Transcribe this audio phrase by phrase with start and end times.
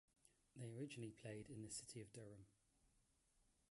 [0.55, 2.47] They originally played in the city of Durham.